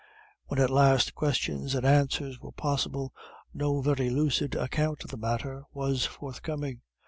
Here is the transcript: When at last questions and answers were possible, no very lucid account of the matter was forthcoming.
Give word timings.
When 0.47 0.59
at 0.59 0.71
last 0.71 1.13
questions 1.13 1.75
and 1.75 1.85
answers 1.85 2.39
were 2.39 2.53
possible, 2.53 3.13
no 3.53 3.81
very 3.81 4.09
lucid 4.09 4.55
account 4.55 5.03
of 5.03 5.11
the 5.11 5.17
matter 5.17 5.61
was 5.73 6.07
forthcoming. 6.07 6.81